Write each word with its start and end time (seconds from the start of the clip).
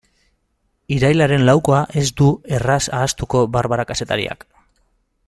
Irailaren 0.95 1.43
laukoa 1.49 1.81
ez 2.03 2.07
du 2.21 2.31
erraz 2.59 2.81
ahaztuko 3.01 3.43
Barbara 3.57 3.87
kazetariak. 3.93 4.49